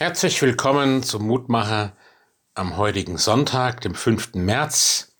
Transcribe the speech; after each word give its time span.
Herzlich 0.00 0.40
willkommen 0.42 1.02
zum 1.02 1.26
Mutmacher 1.26 1.92
am 2.54 2.76
heutigen 2.76 3.18
Sonntag, 3.18 3.80
dem 3.80 3.96
5. 3.96 4.34
März, 4.34 5.18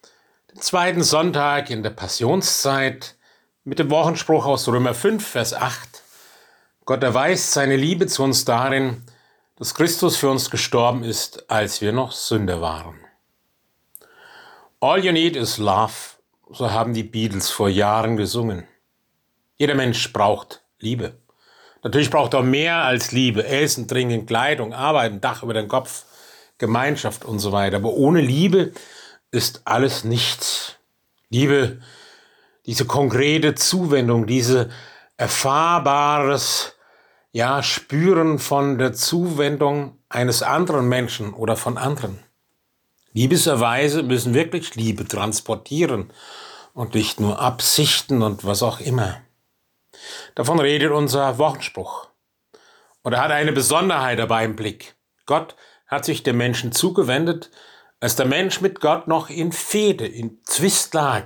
dem 0.53 0.61
zweiten 0.61 1.03
Sonntag 1.03 1.69
in 1.71 1.83
der 1.83 1.91
Passionszeit, 1.91 3.17
mit 3.65 3.81
dem 3.81 3.91
Wochenspruch 3.91 4.47
aus 4.47 4.69
Römer 4.69 4.95
5, 4.95 5.27
Vers 5.27 5.53
8. 5.53 6.05
Gott 6.85 7.03
erweist 7.03 7.51
seine 7.51 7.75
Liebe 7.75 8.07
zu 8.07 8.23
uns 8.23 8.45
darin, 8.45 9.03
dass 9.57 9.75
Christus 9.75 10.17
für 10.17 10.31
uns 10.31 10.49
gestorben 10.49 11.03
ist, 11.03 11.51
als 11.51 11.81
wir 11.81 11.91
noch 11.91 12.13
Sünder 12.13 12.61
waren. 12.61 13.01
All 14.79 15.05
you 15.05 15.11
need 15.11 15.35
is 15.35 15.59
love, 15.59 15.93
so 16.51 16.71
haben 16.71 16.95
die 16.95 17.03
Beatles 17.03 17.51
vor 17.51 17.69
Jahren 17.69 18.17
gesungen. 18.17 18.69
Jeder 19.57 19.75
Mensch 19.75 20.13
braucht 20.13 20.63
Liebe. 20.79 21.19
Natürlich 21.83 22.11
braucht 22.11 22.35
er 22.35 22.43
mehr 22.43 22.85
als 22.85 23.13
Liebe. 23.13 23.47
Essen, 23.47 23.87
Trinken, 23.89 24.27
Kleidung, 24.27 24.73
Arbeiten, 24.73 25.21
Dach 25.21 25.43
über 25.43 25.55
den 25.55 25.69
Kopf, 25.69 26.05
Gemeinschaft 26.59 27.25
und 27.25 27.39
so 27.39 27.53
weiter. 27.53 27.77
Aber 27.77 27.93
ohne 27.93 28.21
Liebe 28.21 28.73
ist 29.31 29.63
alles 29.65 30.05
nichts. 30.05 30.77
Liebe, 31.31 31.79
diese 32.67 32.85
konkrete 32.85 33.55
Zuwendung, 33.55 34.27
diese 34.27 34.71
erfahrbares, 35.17 36.75
ja, 37.33 37.63
Spüren 37.63 38.39
von 38.39 38.79
der 38.79 38.93
Zuwendung 38.93 39.99
eines 40.09 40.43
anderen 40.43 40.89
Menschen 40.89 41.35
oder 41.35 41.57
von 41.57 41.77
anderen. 41.77 42.19
Liebeserweise 43.13 44.03
müssen 44.03 44.35
wirklich 44.35 44.75
Liebe 44.75 45.07
transportieren 45.07 46.11
und 46.73 46.95
nicht 46.95 47.21
nur 47.21 47.41
Absichten 47.41 48.23
und 48.23 48.45
was 48.45 48.63
auch 48.63 48.81
immer. 48.81 49.21
Davon 50.39 50.61
redet 50.61 50.93
unser 50.93 51.37
Wochenspruch. 51.39 52.07
Und 53.03 53.13
er 53.13 53.23
hat 53.23 53.33
eine 53.33 53.51
Besonderheit 53.51 54.21
dabei 54.21 54.45
im 54.45 54.55
Blick. 54.55 54.95
Gott 55.27 55.57
hat 55.89 56.05
sich 56.05 56.23
dem 56.23 56.37
Menschen 56.37 56.71
zugewendet, 56.71 57.51
als 57.99 58.15
der 58.15 58.27
Mensch 58.27 58.61
mit 58.61 58.81
Gott 58.81 59.09
noch 59.09 59.31
in 59.31 59.51
Fehde, 59.51 60.07
in 60.07 60.39
Zwist 60.45 60.95
lag, 60.95 61.25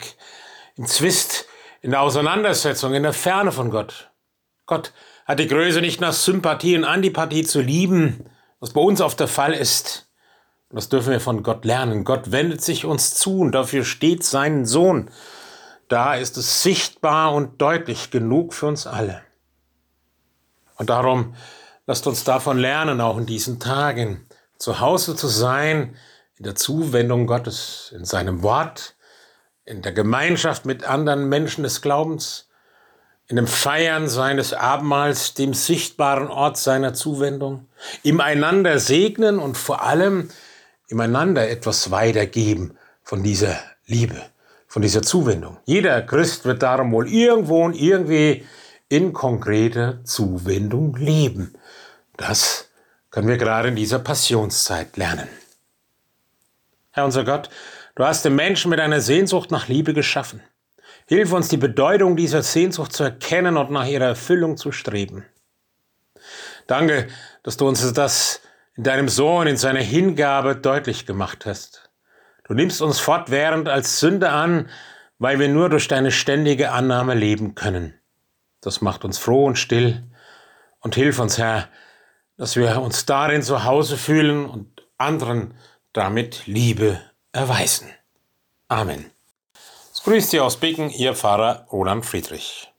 in 0.76 0.86
Zwist, 0.86 1.44
in 1.82 1.90
der 1.90 2.00
Auseinandersetzung, 2.00 2.94
in 2.94 3.02
der 3.02 3.12
Ferne 3.12 3.52
von 3.52 3.68
Gott. 3.68 4.10
Gott 4.64 4.94
hat 5.26 5.40
die 5.40 5.46
Größe 5.46 5.82
nicht 5.82 6.00
nach 6.00 6.14
Sympathie 6.14 6.78
und 6.78 6.84
Antipathie 6.84 7.44
zu 7.44 7.60
lieben, 7.60 8.30
was 8.60 8.72
bei 8.72 8.80
uns 8.80 9.02
oft 9.02 9.20
der 9.20 9.28
Fall 9.28 9.52
ist. 9.52 10.10
Und 10.70 10.76
das 10.76 10.88
dürfen 10.88 11.10
wir 11.10 11.20
von 11.20 11.42
Gott 11.42 11.66
lernen. 11.66 12.04
Gott 12.04 12.32
wendet 12.32 12.62
sich 12.62 12.86
uns 12.86 13.12
zu 13.16 13.40
und 13.40 13.52
dafür 13.52 13.84
steht 13.84 14.24
sein 14.24 14.64
Sohn 14.64 15.10
da 15.92 16.14
ist 16.14 16.38
es 16.38 16.62
sichtbar 16.62 17.34
und 17.34 17.60
deutlich 17.60 18.10
genug 18.10 18.54
für 18.54 18.66
uns 18.66 18.86
alle. 18.86 19.20
Und 20.76 20.88
darum 20.88 21.34
lasst 21.86 22.06
uns 22.06 22.24
davon 22.24 22.56
lernen, 22.56 23.02
auch 23.02 23.18
in 23.18 23.26
diesen 23.26 23.60
Tagen 23.60 24.26
zu 24.56 24.80
Hause 24.80 25.14
zu 25.16 25.28
sein, 25.28 25.94
in 26.38 26.44
der 26.44 26.54
Zuwendung 26.54 27.26
Gottes, 27.26 27.92
in 27.94 28.06
seinem 28.06 28.42
Wort, 28.42 28.94
in 29.66 29.82
der 29.82 29.92
Gemeinschaft 29.92 30.64
mit 30.64 30.84
anderen 30.84 31.28
Menschen 31.28 31.62
des 31.62 31.82
Glaubens, 31.82 32.48
in 33.26 33.36
dem 33.36 33.46
Feiern 33.46 34.08
seines 34.08 34.54
Abendmahls, 34.54 35.34
dem 35.34 35.52
sichtbaren 35.52 36.28
Ort 36.28 36.56
seiner 36.56 36.94
Zuwendung, 36.94 37.68
im 38.02 38.20
einander 38.22 38.78
segnen 38.78 39.38
und 39.38 39.58
vor 39.58 39.82
allem 39.82 40.30
im 40.88 41.00
einander 41.00 41.50
etwas 41.50 41.90
weitergeben 41.90 42.78
von 43.02 43.22
dieser 43.22 43.58
Liebe 43.84 44.31
von 44.72 44.80
dieser 44.80 45.02
Zuwendung. 45.02 45.58
Jeder 45.66 46.00
Christ 46.00 46.46
wird 46.46 46.62
darum 46.62 46.92
wohl 46.92 47.06
irgendwo 47.06 47.62
und 47.62 47.74
irgendwie 47.74 48.46
in 48.88 49.12
konkreter 49.12 50.02
Zuwendung 50.02 50.96
leben. 50.96 51.52
Das 52.16 52.70
können 53.10 53.28
wir 53.28 53.36
gerade 53.36 53.68
in 53.68 53.76
dieser 53.76 53.98
Passionszeit 53.98 54.96
lernen. 54.96 55.28
Herr 56.90 57.04
unser 57.04 57.22
Gott, 57.22 57.50
du 57.96 58.04
hast 58.06 58.24
den 58.24 58.34
Menschen 58.34 58.70
mit 58.70 58.80
einer 58.80 59.02
Sehnsucht 59.02 59.50
nach 59.50 59.68
Liebe 59.68 59.92
geschaffen. 59.92 60.40
Hilf 61.04 61.34
uns, 61.34 61.48
die 61.48 61.58
Bedeutung 61.58 62.16
dieser 62.16 62.42
Sehnsucht 62.42 62.94
zu 62.94 63.04
erkennen 63.04 63.58
und 63.58 63.70
nach 63.70 63.86
ihrer 63.86 64.06
Erfüllung 64.06 64.56
zu 64.56 64.72
streben. 64.72 65.26
Danke, 66.66 67.08
dass 67.42 67.58
du 67.58 67.68
uns 67.68 67.92
das 67.92 68.40
in 68.74 68.84
deinem 68.84 69.10
Sohn, 69.10 69.46
in 69.48 69.58
seiner 69.58 69.80
Hingabe 69.80 70.56
deutlich 70.56 71.04
gemacht 71.04 71.44
hast. 71.44 71.81
Du 72.52 72.56
nimmst 72.56 72.82
uns 72.82 73.00
fortwährend 73.00 73.66
als 73.66 73.98
Sünde 73.98 74.28
an, 74.28 74.68
weil 75.18 75.38
wir 75.38 75.48
nur 75.48 75.70
durch 75.70 75.88
deine 75.88 76.10
ständige 76.10 76.70
Annahme 76.70 77.14
leben 77.14 77.54
können. 77.54 77.98
Das 78.60 78.82
macht 78.82 79.06
uns 79.06 79.16
froh 79.16 79.46
und 79.46 79.56
still 79.56 80.02
und 80.80 80.94
hilf 80.94 81.18
uns, 81.18 81.38
Herr, 81.38 81.70
dass 82.36 82.54
wir 82.54 82.82
uns 82.82 83.06
darin 83.06 83.40
zu 83.40 83.64
Hause 83.64 83.96
fühlen 83.96 84.44
und 84.44 84.86
anderen 84.98 85.54
damit 85.94 86.46
Liebe 86.46 87.00
erweisen. 87.32 87.88
Amen. 88.68 89.10
Es 89.90 90.02
grüßt 90.02 90.28
Sie 90.28 90.40
aus 90.40 90.58
Bicken, 90.58 90.90
Ihr 90.90 91.14
Pfarrer 91.14 91.66
Roland 91.72 92.04
Friedrich. 92.04 92.70